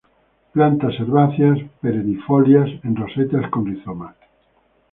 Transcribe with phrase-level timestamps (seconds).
[0.53, 4.15] Plantas herbáceas perennifolias en rosetas con rizomas.